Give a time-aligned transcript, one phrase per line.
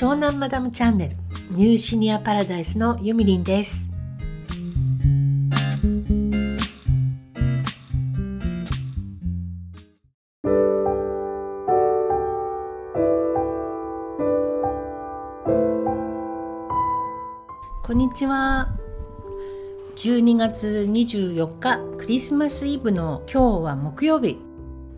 [0.00, 1.16] 湘南マダムチャンネル
[1.50, 3.90] ニューシニアパラダイスのゆみりんです。
[17.82, 18.70] こんにちは。
[19.96, 24.38] 12月24日クリスマスイブの今日は木曜日。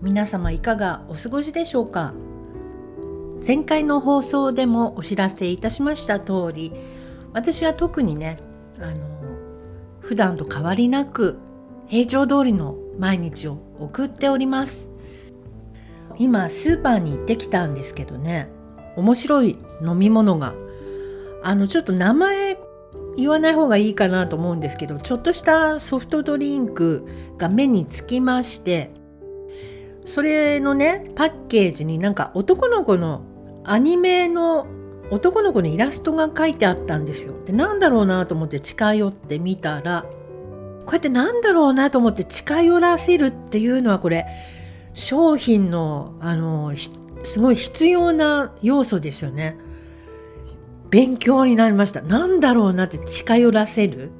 [0.00, 2.14] 皆様いかがお過ごしでしょうか？
[3.46, 6.72] 前回の放送でもお知らせいたしました通り
[7.32, 8.38] 私は特にね
[8.78, 9.06] あの
[10.00, 11.38] 普段と変わりなく
[11.88, 14.92] 平常通りの毎日を送っております。
[16.18, 18.48] 今スーパーに行ってきたんですけどね
[18.96, 20.54] 面白い飲み物が
[21.42, 22.58] あのちょっと名前
[23.16, 27.06] 言わない方がいいかなと思うんですけどちょっとしたソフトドリンク
[27.38, 28.92] が目につきまして
[30.04, 33.22] それのねパッケージになんか男の子の
[33.64, 34.66] アニメの
[35.10, 37.34] 男の子のイラストが書いてあったんですよ。
[37.44, 40.06] でなんだろうなと思って近寄ってみたら
[40.86, 44.26] こうやってなんだろうなと思って近寄らせるっていうのはこれ
[44.94, 46.74] 商品のあの
[47.24, 49.56] すごい必要な要素ですよね。
[50.90, 52.02] 勉強になりました。
[52.02, 54.10] なんだろうなって近寄らせる。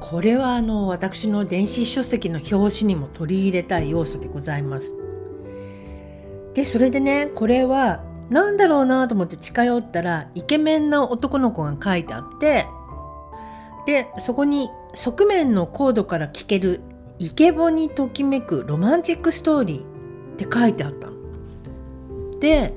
[0.00, 4.94] これはあの私の電子書籍の表紙にも取り入れたい要素でございます。
[6.54, 12.66] でそれでねこれは何だろうなと思って近寄ったらイケメンな男の子が書いてあって
[13.86, 16.80] でそこに側面のコードから聞ける
[17.18, 21.08] イケボにときめくロマンチックストーリーって書いてあった
[22.40, 22.74] で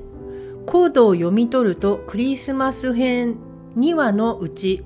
[0.65, 3.37] コードを読み取るとクリスマス編
[3.75, 4.83] 2話のうち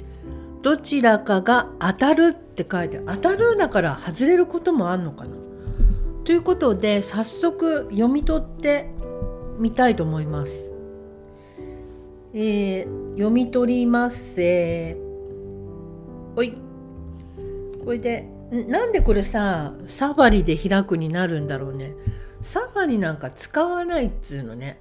[0.61, 5.31] どちらかが当たるって書いて当たるだから外れることもあんのかな。
[6.23, 8.92] ということで早速読み取って
[9.57, 10.71] みたいと思います。
[12.33, 14.35] えー、読み取ります。
[14.35, 14.97] せ
[16.35, 16.57] おい。
[17.83, 21.93] これでなんでこれさサファリで開くになるんだろうね。
[22.41, 24.79] サファリなんか使わないっつうのね。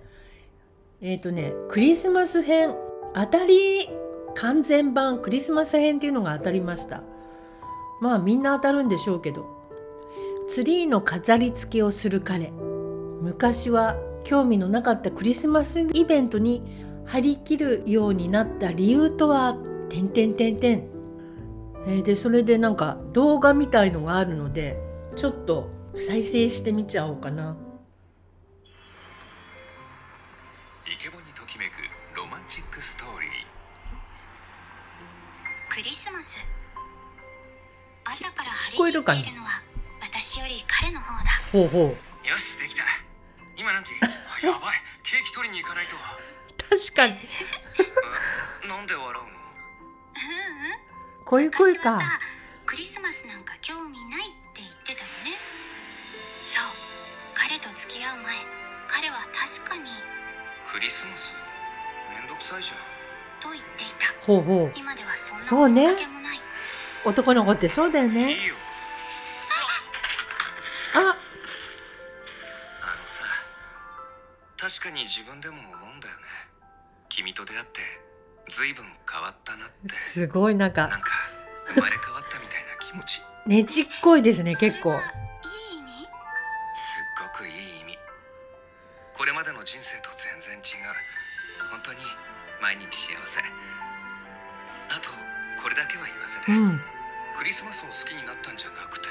[1.00, 2.75] えっ、ー、とねクリスマス編
[3.15, 3.88] 当たり
[4.34, 7.03] 完全版クリスマス編っていうのが当たりました。
[8.00, 9.62] まあみんな当たるんでしょうけど。
[10.49, 12.50] ツリーの飾り付けをする彼。
[13.21, 16.62] 昔は興味のなかったクリスマスイベントに
[17.05, 19.56] 張り切るようになった理由とは？
[19.88, 22.03] てんてんてんてん。
[22.05, 24.78] でそれでなんか動画みたいのがあるので
[25.16, 27.56] ちょっと再生してみちゃおうかな。
[30.87, 31.72] イケボにときめく
[32.16, 33.31] ロマンチックストーリー。
[35.69, 36.37] クリスマス。
[38.05, 39.62] 朝から張り切っているのは
[40.00, 41.31] 私より彼の方だ。
[41.53, 42.28] ほうほう。
[42.28, 42.84] よしできた
[43.57, 44.81] 今何時やばい。
[45.03, 45.95] ケーキ取りに行かないと。
[46.71, 47.15] 確かに。
[48.69, 49.23] なんで笑うの？
[51.25, 52.01] こういう声か。
[52.67, 55.37] クリスマスなんか興味ないって言ってたよね。
[56.43, 56.65] そう。
[57.35, 58.37] 彼と付き合う前
[58.89, 59.91] 彼は確かに
[60.71, 61.33] クリスマス？
[62.09, 62.79] めんどくさいじゃん。
[63.41, 64.15] と言っていた。
[64.27, 64.73] ほうほう。
[64.79, 66.07] 今ではそんなそうね。
[66.07, 66.41] もない。
[67.05, 68.33] 男の子ってそうだよね。
[68.33, 68.55] いいよ
[74.82, 76.26] かに自分でも思うんだよね。
[77.09, 77.81] 君と出会って
[78.50, 79.94] 随分変わったなって。
[79.94, 80.88] すごいなんか。
[80.88, 81.06] なんか
[81.69, 83.22] 生まれ変わったみたいな気持ち。
[83.47, 84.91] ねちっこいですね結構。
[84.91, 84.98] いい意
[85.87, 86.10] 味？
[86.75, 87.98] すっごくいい意味。
[89.15, 90.91] これまでの人生と全然違う。
[91.70, 91.99] 本当に
[92.60, 93.38] 毎日幸せ。
[93.38, 95.10] あと
[95.62, 96.81] これだけは言わせて、うん。
[97.38, 99.06] クリスマスを好きになったんじゃなくて。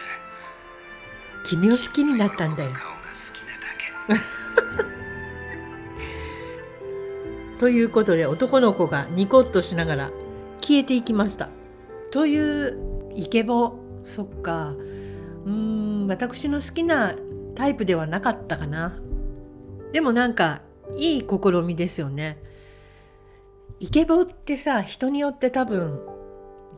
[1.46, 2.72] 君を好きになったんだよ。
[2.74, 4.91] 顔が好きなだけ
[7.62, 10.12] ということで男の子がニコッとしながら
[10.62, 11.48] 消えていきました。
[12.10, 13.76] というイケボ。
[14.04, 14.70] そっか。
[15.46, 15.52] うー
[16.06, 17.14] ん私の好きな
[17.54, 19.00] タイプではなかったかな。
[19.92, 20.64] でもなんか
[20.98, 22.42] いい試みですよね。
[23.80, 26.02] イケボってさ人によって多分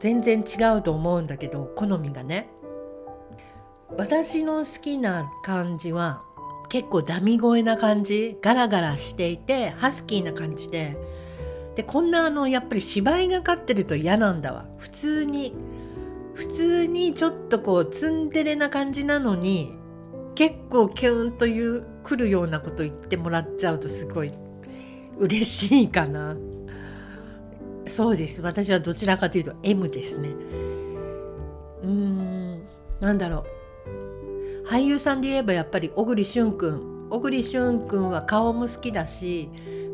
[0.02, 2.50] 全然違うと思うんだけど好みがね。
[3.96, 6.24] 私の好きな感じは
[6.74, 10.98] 結構ダミ声な感じガラガラしていてハスキーな感じで。
[11.76, 14.66] でこんなあのやっぱり芝居がかってると嫌なんだわ。
[14.80, 15.54] 普通に
[16.34, 19.78] 普通にちょっとこうツンデレな感じなのに
[20.34, 24.34] 結構キュンという来るようなこと言ってもらっちゃうとすごい
[25.20, 26.36] 嬉しいかな。
[27.86, 28.42] そうです。
[28.42, 30.30] 私はどちらかというと M ですね。
[31.84, 32.64] うーん
[33.00, 33.53] なんだろう。
[34.68, 39.50] 俳優さんで言えばやっぱり小栗旬くん小栗旬くんは顔も好きだし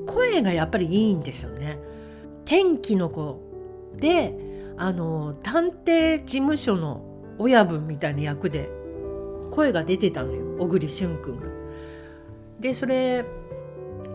[0.05, 1.79] 声がやっぱりいいんですよね。
[2.45, 3.41] 天気の子
[3.95, 4.33] で
[4.77, 7.03] あの探偵事務所の
[7.37, 8.69] 親分みたいな役で
[9.51, 11.47] 声が出てたのよ小栗旬くんが。
[12.59, 13.25] でそれ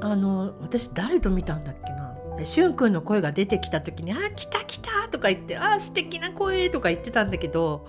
[0.00, 2.44] あの私誰と見たんだっけな？
[2.44, 7.86] しゅんくんの声が出てきた時に「あ来た来た!」とか言って「あ素敵な声!」とか言ってたんだけど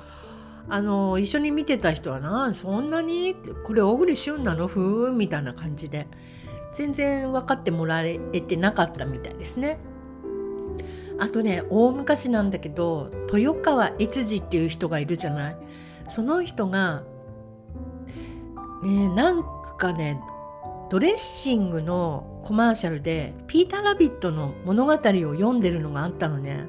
[0.67, 3.35] あの一緒に見てた人は「なそんなに？
[3.63, 4.67] これ小栗旬なの？
[4.67, 6.07] ふー」みたいな感じで。
[6.73, 9.77] 全然分かってもらえてなかったみたいですね。
[11.17, 15.57] あとね大昔なんだけど豊川悦司っていう人がいるじゃない？
[16.09, 17.03] その人が、
[18.83, 19.45] ね、なん
[19.77, 20.19] かね
[20.89, 26.65] ドレッシングのコマーシャルでピーター・ラビットの物語を読んでるのがあったのね。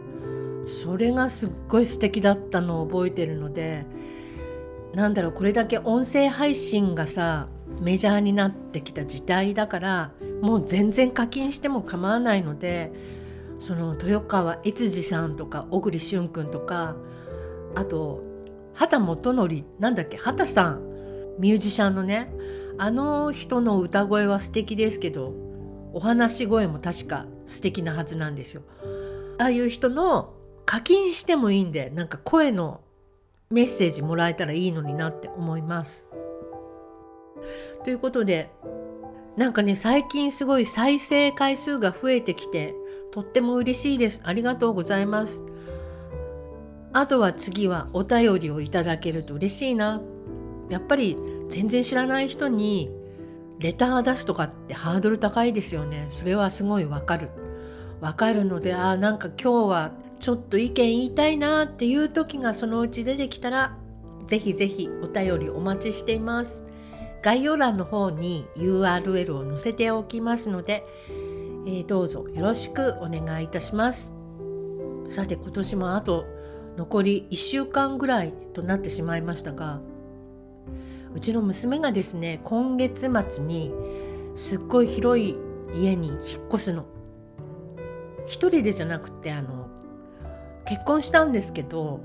[0.66, 3.86] それがすっごい素敵だったのを覚えてるので
[4.94, 7.48] なんだろうこれだけ音声配信がさ
[7.80, 12.92] メジャーになってきた時代だからもう全然課金しても構わないので
[13.58, 16.96] その豊川悦司さんとか小栗旬君とか
[17.74, 18.22] あと
[18.74, 20.82] 畑元則なんだっけ畑さん
[21.38, 22.30] ミュージシャンのね
[22.78, 25.32] あの人の歌声は素敵ですけど
[25.92, 28.62] お話し声も確か素敵なはずなんですよ。
[29.38, 30.35] ああいう人の
[30.66, 32.80] 課金してもいいんでなんか声の
[33.50, 36.08] メッセージもらえたらいいのになって思います。
[37.84, 38.50] ということで
[39.36, 42.74] なんかね最近すごい再生回数が増えてきて
[43.12, 44.20] とっても嬉しいです。
[44.24, 45.44] ありがとうございます。
[46.92, 50.00] あとは次はお便りをいただけると嬉しいな。
[50.68, 51.16] やっぱり
[51.48, 52.90] 全然知らない人に
[53.60, 56.08] レター出すとかってハードル高いですよね。
[56.10, 57.28] それはすごいわかる。
[58.00, 59.92] わかるので、ああ、なんか今日は
[60.26, 63.78] ちょっと意見言いたいなっていう時がそのうち出てきたら、
[64.26, 66.64] ぜひぜひお便りお待ちしています。
[67.22, 70.84] 概要欄の方に URL を載せておきますので、
[71.68, 74.12] えー、どうぞよろしくお願いいたします。
[75.10, 76.26] さて今年もあと
[76.76, 79.78] 残り1週間ぐらいとなってしまいましたが、
[81.14, 83.72] うちの娘がですね今月末に
[84.34, 85.36] すっごい広い
[85.72, 86.18] 家に引っ
[86.48, 86.84] 越すの。
[88.26, 89.65] 一人でじゃなくてあの
[90.66, 92.00] 結婚したんですけど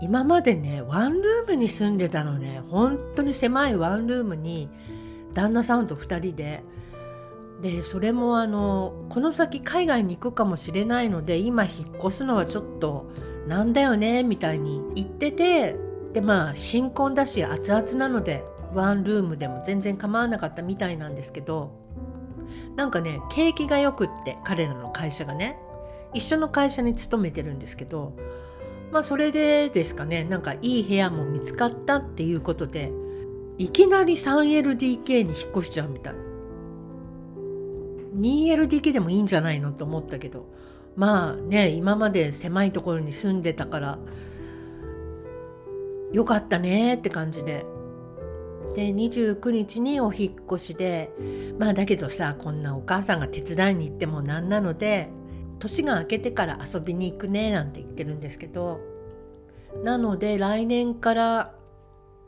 [0.00, 2.62] 今までねワンルームに住んでたのね。
[2.68, 4.68] 本当に狭いワンルームに
[5.34, 6.62] 旦那さんと2人で。
[7.62, 13.10] でそれもあのこの先海外に行くかもしれないので今引っ越すのはちょっと
[13.48, 15.74] なんだよねみたいに言ってて
[16.12, 21.72] でまあ新婚だし熱々なのでワンルームでも全然構わなかったみたいなんですけど
[22.76, 25.58] なんかね景気がよくって彼らの会社がね。
[26.14, 28.14] 一緒の会社に勤めてるんですけど
[28.92, 32.92] まあそれでですかねなんかいい部屋も見つかったっていうことで
[33.58, 36.14] いきなり 3LDK に引っ越しちゃうみたい。
[38.16, 40.46] 2LDK でもいいんじゃないのと思ったけど
[40.96, 43.98] まあね今まで狭いところに住んでたから
[46.12, 47.66] よかったねって感じで。
[48.74, 51.10] で29日にお引越しで
[51.58, 55.08] まあだけどさこんなお母さんが手伝いに行ってもなんなので
[55.58, 58.80] 年が明けてから遊びに行くねなんて言ってるんですけど
[59.82, 61.54] なので来年から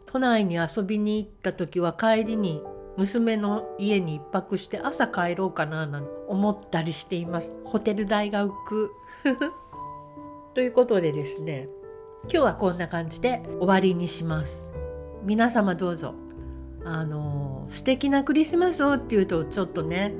[0.06, 2.62] 都内に遊びに行った時は帰りに
[2.96, 7.54] 娘の家に一泊して朝帰ろうかななんて思ったりしています。
[7.64, 8.90] ホテル代が浮く。
[10.54, 11.68] ということでですね
[12.22, 14.66] 今日はこんな感じで終わりにします。
[15.22, 16.14] 皆様どうぞ
[16.84, 20.14] あの素敵なクリスマスをっていうとちょっとね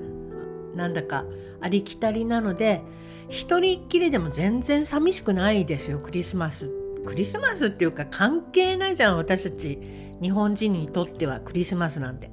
[0.79, 1.27] なんだか
[1.61, 2.83] ありきたりなので
[3.29, 6.71] 一人っきりでも全然寂しくないですよクリスマス。
[7.05, 9.79] クリスマスっていうか関係ないじゃん私たち
[10.21, 12.31] 日本人にとってはクリスマスなんて。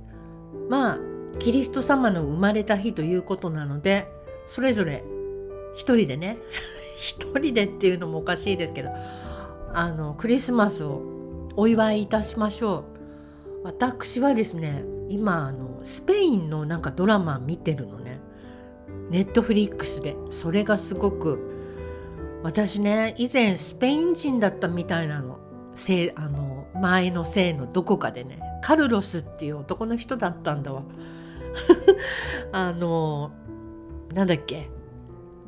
[0.70, 1.00] まあ
[1.40, 4.08] キリスト様の生まれた日ということなので
[4.48, 5.04] それぞれ
[5.75, 6.38] 一人でね
[6.98, 8.90] 一人でっていうのもおかしいですけど
[9.74, 11.02] あのクリスマスを
[11.58, 12.86] お祝いいたしましょ
[13.64, 13.66] う。
[13.66, 18.04] 私はですね今あのスペインのなんかドラマ見てるのね。
[19.09, 20.15] ネットフリックスで。
[20.29, 21.53] それがすごく
[22.43, 25.39] 私ね以前スペイン人だったみたいなの。
[25.74, 28.39] せあの前の姓のどこかでね。
[28.62, 30.83] カルロスっていう男の人だったんだわ。
[32.51, 33.31] あの
[34.13, 34.69] なんだっけ。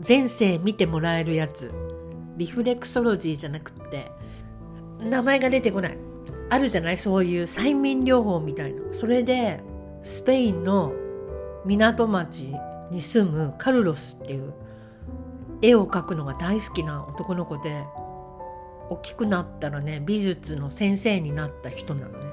[0.07, 1.71] 前世見てもらえるやつ。
[2.37, 4.11] リフレクソロジーじゃなくって。
[4.99, 5.97] 名前が出てこない。
[6.49, 6.97] あるじゃない？
[6.97, 8.81] そういう催眠療法みたいな。
[8.91, 9.61] それで
[10.03, 10.93] スペインの
[11.65, 12.53] 港町
[12.91, 14.53] に住むカルロスっていう
[15.61, 17.83] 絵を描くのが大好きな男の子で
[18.89, 22.25] 大きくなったらね美術の先生になった人なのね。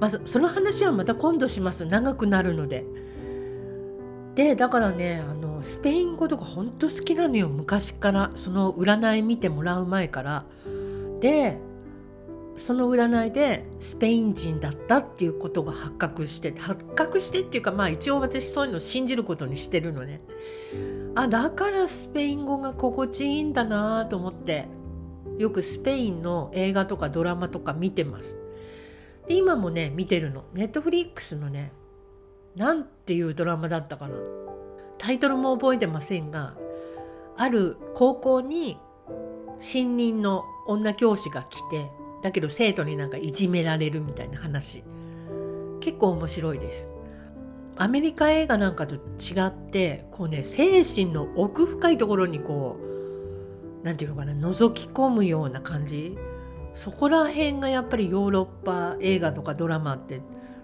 [0.00, 2.86] まずその話はまた今度します長くなるので
[4.34, 10.44] でだからねあのスペイン語とかほんと好きなのよ昔からその占い見てもらう前から。
[11.20, 11.58] で
[12.60, 20.20] その占いでスペイン人だったっていうことが発覚して発覚してっていうかまあ一応私そういうの信じることにしてるのね。
[21.14, 24.68] あだからスペイン語が心地いいんだなと思って
[25.38, 28.40] よくスペインの映画とかドラマとか見てます。
[29.26, 31.72] で今もね見てるのネットフリックスのね
[32.56, 34.16] なんていうドラマだったかな
[34.98, 36.54] タイトルも覚えてませんが
[37.38, 38.76] ある高校に
[39.58, 41.90] 新任の女教師が来て
[42.22, 44.84] だけど生徒になんかいじめられるみたいな話。
[45.80, 46.90] 結構面白いです。
[47.76, 48.98] アメリカ映画なんかと違
[49.46, 56.16] ってこうね精神の奥深いところにこう何て言うのかな覗き込むような感じ。
[56.74, 60.20] そこら辺がやっぱりヨーロッパ映画とかドラマって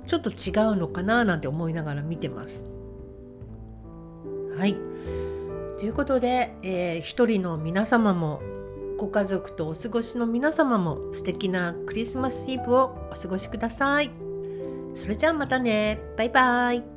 [0.06, 2.66] ちょっと違うのかななんて思いながら見てます。
[4.56, 4.76] はい。
[5.78, 8.40] ということで、えー、一人の皆様も
[8.96, 14.10] ご家族とお過ごしの皆様も素敵なクリスマスイブをお過ごしください。
[14.94, 16.00] それじゃあまたね。
[16.16, 16.95] バイバイ。